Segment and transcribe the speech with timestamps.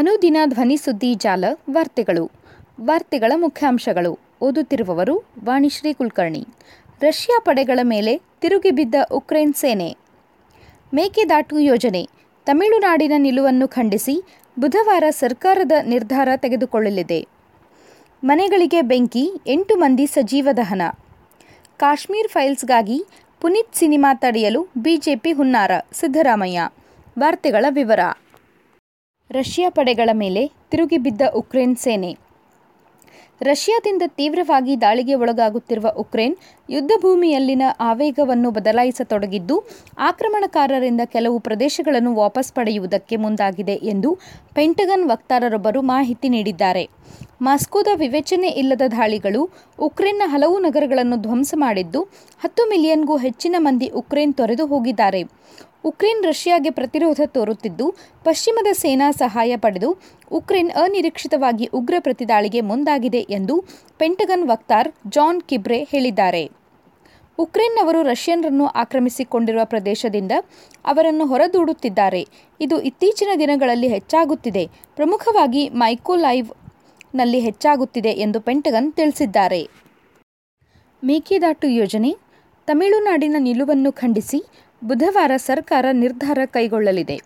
[0.00, 2.30] ಅನುದಿನ ಧ್ವನಿ ಸುದ್ದಿ ಜಾಲ, ವಾರ್ತೆಗಳು.
[2.80, 4.18] ವಾರ್ತೆಗಳ ಮುಖ್ಯಾಂಶಗಳು.
[4.40, 6.46] ಓದುತ್ತಿರುವವರು ವಾಣಿಶ್ರೀ ಕುಲಕರ್ಣಿ.
[7.00, 9.96] ರಷ್ಯಾ ಪಡೆಗಳ ಮೇಲೆ ತಿರುಗಿ ಬಿದ್ದ ಉಕ್ರೇನ್ ಸೇನೆ.
[10.94, 12.08] ಮೇಕೆದಾಟು ಯೋಜನೆ.
[12.46, 14.22] ತಮಿಳುನಾಡಿನ ನಿಲುವನ್ನು ಖಂಡಿಸಿ
[14.58, 17.26] ಬುಧವಾರ ಸರ್ಕಾರದ ನಿರ್ಧಾರ ತೆಗೆದುಕೊಳ್ಳಲಿದೆ.
[18.24, 20.82] ಮನೆಗಳಿಗೆ ಬೆಂಕಿ, ಎಂಟು ಮಂದಿ ಸಜೀವ ದಹನ.
[21.76, 23.04] ಕಾಶ್ಮೀರ್ ಫೈಲ್ಸ್ಗಾಗಿ
[23.40, 26.68] ಪುನೀತ್ ಸಿನಿಮಾ ತಡೆಯಲು ಬಿಜೆಪಿ ಹುನ್ನಾರ, ಸಿದ್ದರಾಮಯ್ಯ.
[27.18, 28.00] ವಾರ್ತೆಗಳ ವಿವರ.
[29.30, 32.18] ರಷ್ಯಾ ಪಡೆಗಳ ಮೇಲೆ ತಿರುಗಿಬಿದ್ದ ಉಕ್ರೇನ್ ಸೇನೆ.
[33.42, 36.36] ರಷ್ಯಾದಿಂದ ತೀವ್ರವಾಗಿ ದಾಳಿಗೆ ಒಳಗಾಗುತ್ತಿರುವ ಉಕ್ರೇನ್
[36.74, 39.56] ಯುದ್ಧ ಭೂಮಿಯಲ್ಲಿನ ಆವೇಗವನ್ನು ಬದಲಾಯಿಸತೊಡಗಿದ್ದು,
[40.08, 44.12] ಆಕ್ರಮಣಕಾರರಿಂದ ಕೆಲವು ಪ್ರದೇಶಗಳನ್ನು ವಾಪಸ್ ಪಡೆಯುವುದಕ್ಕೆ ಮುಂದಾಗಿದೆ ಎಂದು
[44.54, 46.84] ಪೆಂಟಗನ್ ವಕ್ತಾರರೊಬ್ಬರು ಮಾಹಿತಿ ನೀಡಿದ್ದಾರೆ.
[47.42, 49.42] ಮಾಸ್ಕೋದ ವಿವೇಚನೆ ಇಲ್ಲದ ದಾಳಿಗಳು
[49.78, 52.02] ಉಕ್ರೇನ್ನ ಹಲವು ನಗರಗಳನ್ನು ಧ್ವಂಸ ಮಾಡಿದ್ದು,
[52.42, 55.22] ಹತ್ತು ಮಿಲಿಯನ್ಗೂ ಹೆಚ್ಚಿನ ಮಂದಿ ಉಕ್ರೇನ್ ತೊರೆದು ಹೋಗಿದ್ದಾರೆ.
[55.84, 57.86] ಉಕ್ರೇನ್ ರಷ್ಯಾಗೆ ಪ್ರತಿರೋಧ ತೋರುತ್ತಿದ್ದು,
[58.24, 59.90] ಪಶ್ಚಿಮದ ಸೇನಾ ಸಹಾಯ ಪಡೆದು
[60.32, 63.56] ಉಕ್ರೇನ್ ಅನಿರೀಕ್ಷಿತವಾಗಿ ಉಗ್ರ ಪ್ರತಿದಾಳಿಗೆ ಮುಂದಾಗಿದೆ ಎಂದು
[63.98, 66.59] ಪೆಂಟಗನ್ ವಕ್ತಾರ್ ಜಾನ್ ಕಿಬ್ರೆ ಹೇಳಿದ್ದಾರೆ.
[67.40, 70.32] ಉಕ್ರೇನ್ನವರು ರಷ್ಯನ್ನರನ್ನು ಆಕ್ರಮಿಸಿಕೊಂಡಿರುವ ಪ್ರದೇಶದಿಂದ
[70.84, 72.22] ಅವರನ್ನು ಹೊರದೂಡುತ್ತಿದ್ದಾರೆ.
[72.60, 74.64] ಇದು ಇತ್ತೀಚಿನ ದಿನಗಳಲ್ಲಿ ಹೆಚ್ಚಾಗುತ್ತಿದೆ.
[74.96, 79.62] ಪ್ರಮುಖವಾಗಿ ಮೈಕೋಲೈವ್ನಲ್ಲಿ ಹೆಚ್ಚಾಗುತ್ತಿದೆ ಎಂದು ಪೆಂಟಗನ್ ತಿಳಿಸಿದ್ದಾರೆ.
[81.04, 82.12] ಮೇಕೆದಾಟು ಯೋಜನೆ,
[82.66, 84.40] ತಮಿಳುನಾಡಿನ ನಿಲುವನ್ನು ಖಂಡಿಸಿ
[84.84, 87.18] ಬುಧವಾರ ಸರ್ಕಾರ ನಿರ್ಧಾರ ಕೈಗೊಳ್ಳಲಿದೆ.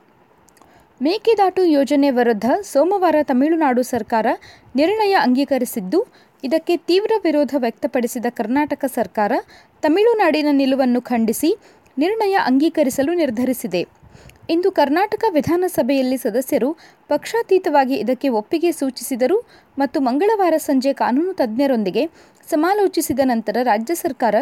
[1.03, 4.27] ಮೇಕೆದಾಟು ಯೋಜನೆ ವಿರುದ್ಧ ಸೋಮವಾರ ತಮಿಳುನಾಡು ಸರ್ಕಾರ
[4.77, 6.07] ನಿರ್ಣಯ ಅಂಗೀಕರಿಸಿದ್ದು
[6.45, 9.33] ಇದಕ್ಕೆ ತೀವ್ರ ವಿರೋಧ ವ್ಯಕ್ತಪಡಿಸಿದ ಕರ್ನಾಟಕ ಸರ್ಕಾರ
[9.83, 11.51] ತಮಿಳುನಾಡಿನ ನಿಲುವನ್ನು ಖಂಡಿಸಿ
[11.98, 13.83] ನಿರ್ಣಯ ಅಂಗೀಕರಿಸಲು ನಿರ್ಧರಿಸಿದೆ.
[14.51, 16.70] ಇಂದು ಕರ್ನಾಟಕ ವಿಧಾನಸಭೆಯಲ್ಲಿ ಸದಸ್ಯರು
[17.09, 19.39] ಪಕ್ಷಾತೀತವಾಗಿ ಇದಕ್ಕೆ ಒಪ್ಪಿಗೆ ಸೂಚಿಸಿದರು
[19.78, 22.06] ಮತ್ತು ಮಂಗಳವಾರ ಸಂಜೆ ಕಾನೂನು ತಜ್ಞರೊಂದಿಗೆ
[22.51, 24.34] ಸಮಾಲೋಚಿಸಿದ ನಂತರ ರಾಜ್ಯ ಸರ್ಕಾರ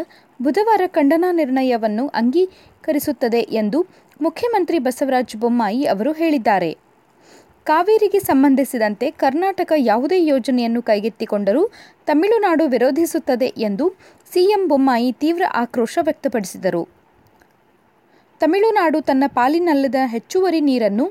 [0.43, 3.81] ಬುಧವಾರ ಖಂಡನಾ ನಿರ್ಣಯವನ್ನು ಅಂಗೀಕರಿಸುತ್ತದೆ ಎಂದು
[4.21, 6.92] ಮುಖ್ಯಮಂತ್ರಿ ಬಸವರಾಜ ಬೊಮ್ಮಾಯಿ ಅವರು ಹೇಳಿದ್ದಾರೆ.
[7.67, 11.71] ಕಾವೇರಿಗೆ ಸಂಬಂಧಿಸಿದಂತೆ ಕರ್ನಾಟಕ ಯಾವುದೇ ಯೋಜನೆಯನ್ನು ಕೈಗೆತ್ತಿಕೊಂಡರೂ
[12.07, 13.95] ತಮಿಳುನಾಡು ವಿರೋಧಿಸುತ್ತದೆ ಎಂದು
[14.33, 16.89] ಸಿಎಂ ಬೊಮ್ಮಾಯಿ ತೀವ್ರ ಆಕ್ರೋಶ ವ್ಯಕ್ತಪಡಿಸಿದರು.
[18.41, 21.07] ತಮಿಳುನಾಡು ತನ್ನ ಪಾಲಿನಲ್ಲದ ಹೆಚ್ಚುವರಿ ನೀರನ್ನು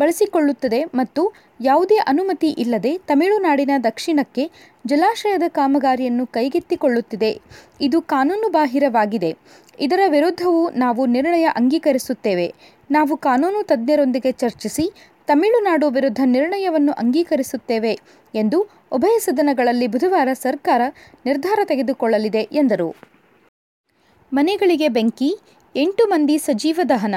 [0.00, 1.22] ಬಳಸಿಕೊಳ್ಳುತ್ತದೆ ಮತ್ತು
[1.60, 4.50] ಯಾವುದೇ ಅನುಮತಿ ಇಲ್ಲದೆ ತಮಿಳುನಾಡಿನ ದಕ್ಷಿಣಕ್ಕೆ
[4.86, 7.40] ಜಲಾಶಯದ ಕಾಮಗಾರಿಯನ್ನು ಕೈಗೆತ್ತಿಕೊಳ್ಳುತ್ತಿದೆ.
[7.80, 9.30] ಇದು ಕಾನೂನುಬಾಹಿರವಾಗಿದೆ.
[9.80, 12.54] ಇದರ ವಿರುದ್ಧವೂ ನಾವು ನಿರ್ಣಯ ಅಂಗೀಕರಿಸುತ್ತೇವೆ.
[12.90, 14.92] ನಾವು ಕಾನೂನು ತಜ್ಞರೊಂದಿಗೆ ಚರ್ಚಿಸಿ
[15.28, 17.98] ತಮಿಳುನಾಡು ವಿರುದ್ಧ ನಿರ್ಣಯವನ್ನು ಅಂಗೀಕರಿಸುತ್ತೇವೆ
[18.34, 18.58] ಎಂದು
[18.92, 20.82] ಉಭಯ ಸದನಗಳಲ್ಲಿ ಬುಧವಾರ ಸರ್ಕಾರ
[21.24, 22.94] ನಿರ್ಧಾರ ತೆಗೆದುಕೊಳ್ಳಲಿದೆ ಎಂದರು.
[24.32, 25.38] ಮನೆಗಳಿಗೆ ಬೆಂಕಿ,
[25.76, 27.14] ಎಂಟು ಮಂದಿ ಸಜೀವ ದಹನ.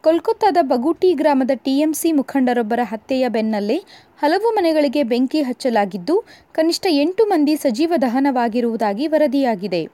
[0.00, 3.84] ಕೋಲ್ಕತ್ತಾದ ಬಗೂಟಿ ಗ್ರಾಮದ ಟಿಎಂಸಿ ಮುಖಂಡರೊಬ್ಬರ ಹತ್ಯೆಯ ಬೆನ್ನಲ್ಲೇ
[4.18, 9.88] ಹಲವು ಮನೆಗಳಿಗೆ ಬೆಂಕಿ ಹಚ್ಚಲಾಗಿದ್ದು, ಕನಿಷ್ಠ ಎಂಟು ಮಂದಿ ಸಜೀವ ದಹನವಾಗಿರುವುದಾಗಿ ವರದಿಯಾಗಿದೆ.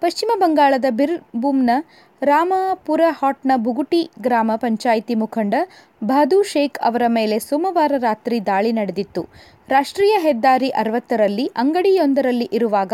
[0.00, 1.70] ಪಶ್ಚಿಮ ಬಂಗಾಳದ ಬಿರ್ಭೂಮ್ನ
[2.22, 5.54] ರಾಮಪುರ ಹಾಟ್ನ ಬುಗುಟಿ ಗ್ರಾಮ ಪಂಚಾಯಿತಿ ಮುಖಂಡ
[6.04, 9.22] ಬಹದೂ ಶೇಖ್ ಅವರ ಮೇಲೆ ಸೋಮವಾರ ರಾತ್ರಿ ದಾಳಿ ನಡೆದಿತ್ತು.
[9.68, 12.92] ರಾಷ್ಟ್ರೀಯ ಹೆದ್ದಾರಿ ಅರವತ್ತರಲ್ಲಿ, ಅಂಗಡಿಯೊಂದರಲ್ಲಿ ಇರುವಾಗ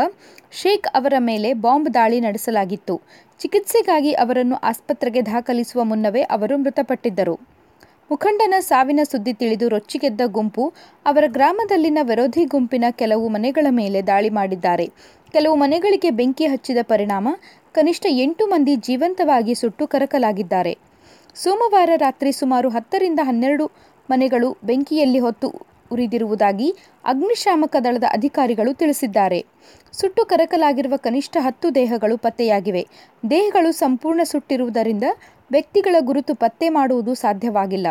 [0.51, 2.97] ಶೇಖ್ ಅವರ ಮೇಲೆ ಬಾಂಬ್ ದಾಳಿ ನಡೆಸಲಾಗಿತ್ತು.
[3.41, 7.56] ಚಿಕಿತ್ಸೆಗಾಗಿ ಅವರನ್ನು ಆಸ್ಪತ್ರೆಗೆ ದಾಖಲಿಸುವ ಮುನ್ನವೇ ಅವರು ಮೃತಪಟ್ಟಿದ್ದರು.
[8.11, 10.73] ಮುಖಂಡನ ಸಾವಿನ ಸುದ್ದಿ ತಿಳಿದು ರೊಚ್ಚಿಗೆದ್ದ ಗುಂಪು
[11.07, 14.87] ಅವರ ಗ್ರಾಮದಲ್ಲಿನ ವಿರೋಧಿ ಗುಂಪಿನ ಕೆಲವು ಮನೆಗಳ ಮೇಲೆ ದಾಳಿ ಮಾಡಿದ್ದಾರೆ.
[15.33, 17.29] ಕೆಲವು ಮನೆಗಳಿಗೆ ಬೆಂಕಿ ಹಚ್ಚಿದ ಪರಿಣಾಮ
[17.73, 20.77] ಕನಿಷ್ಠ ಎಂಟು ಮಂದಿ ಜೀವಂತವಾಗಿ ಸುಟ್ಟು ಕರಕಲಾಗಿದ್ದಾರೆ.
[21.35, 23.67] ಸೋಮವಾರ ರಾತ್ರಿ ಸುಮಾರು ಹತ್ತರಿಂದ ಹನ್ನೆರಡು
[24.11, 25.49] ಮನೆಗಳು ಬೆಂಕಿಯಲ್ಲಿ ಹೊತ್ತು
[25.93, 26.69] ಉರಿದಿರುವುದಾಗಿ
[27.05, 29.45] ಅಗ್ನಿಶಾಮಕ ದಳದ ಅಧಿಕಾರಿಗಳು ತಿಳಿಸಿದ್ದಾರೆ.
[29.93, 32.87] ಸುಟ್ಟು ಕರಕಲಾಗಿರುವ ಕನಿಷ್ಠ ಹತ್ತು ದೇಹಗಳು ಪತ್ತೆಯಾಗಿವೆ.
[33.31, 35.05] ದೇಹಗಳು ಸಂಪೂರ್ಣ ಸುಟ್ಟಿರುವುದರಿಂದ
[35.51, 37.87] ವ್ಯಕ್ತಿಗಳ ಗುರುತು ಪತ್ತೆ ಮಾಡುವುದು ಸಾಧ್ಯವಾಗಿಲ್ಲ.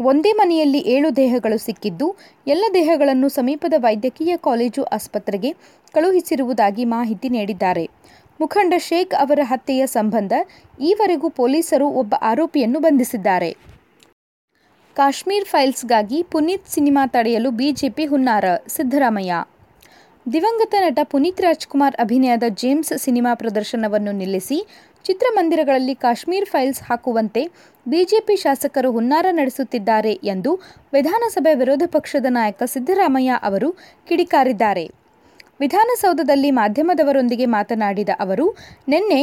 [0.00, 5.52] ಒಂದೇ ಮನೆಯಲ್ಲಿ ಏಳು ದೇಹಗಳು ಸಿಕ್ಕಿದ್ದು, ಎಲ್ಲ ದೇಹಗಳನ್ನು ಸಮೀಪದ ವೈದ್ಯಕೀಯ ಕಾಲೇಜು ಆಸ್ಪತ್ರೆಗೆ
[5.94, 7.84] ಕಳುಹಿಸಿರುವುದಾಗಿ ಮಾಹಿತಿ ನೀಡಿದ್ದಾರೆ.
[8.40, 10.32] ಮುಖಂಡ ಶೇಖ್ ಅವರ ಹತ್ಯೆಯ ಸಂಬಂಧ
[10.80, 13.50] ಈವರೆಗೂ ಪೊಲೀಸರು ಒಬ್ಬ ಆರೋಪಿಯನ್ನು ಬಂಧಿಸಿದ್ದಾರೆ.
[14.96, 19.42] ಕಾಶ್ಮೀರ್ ಫೈಲ್ಸ್ಗಾಗಿ ಪುನೀತ್ ಸಿನಿಮಾ ತಡೆಯಲು ಬಿಜೆಪಿ ಹುನ್ನಾರ, ಸಿದ್ದರಾಮಯ್ಯ
[20.26, 24.56] ದಿವಂಗತ ನಟ ಪುನೀತ್ ರಾಜ್ಕುಮಾರ್ ಅಭಿನಯದ ಜೇಮ್ಸ್ ಸಿನಿಮಾ ಪ್ರದರ್ಶನವನ್ನು ನಿಲ್ಲಿಸಿ
[25.04, 27.42] ಚಿತ್ರಮಂದಿರಗಳಲ್ಲಿ ಕಾಶ್ಮೀರ್ ಫೈಲ್ಸ್ ಹಾಕುವಂತೆ
[27.86, 30.52] ಬಿಜೆಪಿ ಶಾಸಕರು ಹುನ್ನಾರ ನಡೆಸುತ್ತಿದ್ದಾರೆ ಎಂದು
[30.92, 33.68] ವಿಧಾನಸಭೆ ವಿರೋಧ ಪಕ್ಷದ ನಾಯಕ ಸಿದ್ದರಾಮಯ್ಯ ಅವರು
[34.08, 34.84] ಕಿಡಿಕಾರಿದ್ದಾರೆ.
[35.60, 38.46] ವಿಧಾನಸೌಧದಲ್ಲಿ ಮಾಧ್ಯಮದವರೊಂದಿಗೆ ಮಾತನಾಡಿದ ಅವರು,
[38.88, 39.20] ನಿನ್ನೆ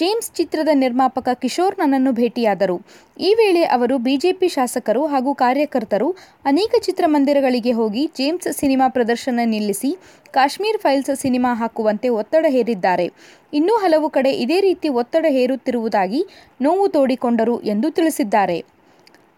[0.00, 2.76] ಜೇಮ್ಸ್ ಚಿತ್ರದ ನಿರ್ಮಾಪಕ ಕಿಶೋರ್ ನನ್ನನ್ನು ಭೇಟಿಯಾದರು.
[3.20, 6.08] ಈ ವೇಳೆ ಅವರು ಬಿಜೆಪಿ ಶಾಸಕರು ಹಾಗೂ ಕಾರ್ಯಕರ್ತರು
[6.44, 9.90] ಅನೇಕ ಚಿತ್ರಮಂದಿರಗಳಿಗೆ ಹೋಗಿ ಜೇಮ್ಸ್ ಸಿನಿಮಾ ಪ್ರದರ್ಶನ ನಿಲ್ಲಿಸಿ,
[10.36, 13.06] ಕಾಶ್ಮೀರ್ ಫೈಲ್ಸ್ ಸಿನಿಮಾ ಹಾಕುವಂತೆ ಒತ್ತಡ ಹೇರಿದ್ದಾರೆ.
[13.52, 16.22] ಇನ್ನೂ ಹಲವು ಕಡೆ ಇದೇ ರೀತಿ ಒತ್ತಡ ಹೇರುತ್ತಿರುವುದಾಗಿ
[16.62, 18.58] ನೋವು ತೋಡಿಕೊಂಡರು ಎಂದು ತಿಳಿಸಿದ್ದಾರೆ.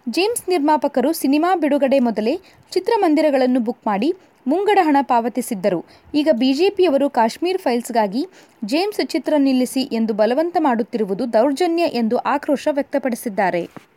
[0.08, 2.34] ಜೇಮ್ಸ್ ನಿರ್ಮಾಪಕರು ಸಿನಿಮಾ ಬಿಡುಗಡೆ ಮೊದಲೇ
[2.72, 4.08] ಚಿತ್ರಮಂದಿರಗಳನ್ನು ಬುಕ್ ಮಾಡಿ
[4.46, 5.84] ಮುಂಗಡ ಹಣ ಪಾವತಿಸಿದ್ದರು.
[6.14, 8.26] ಈಗ ಬಿಜೆಪಿಯವರು ಕಾಶ್ಮೀರ್ ಫೈಲ್ಸ್ಗಾಗಿ
[8.64, 13.89] ಜೇಮ್ಸ್ ಚಿತ್ರ ನಿಲ್ಲಿಸಿ ಎಂದು ಬಲವಂತ ಮಾಡುತ್ತಿರುವುದು ದೌರ್ಜನ್ಯ ಎಂದು ಆಕ್ರೋಶ ವ್ಯಕ್ತಪಡಿಸಿದ್ದಾರೆ.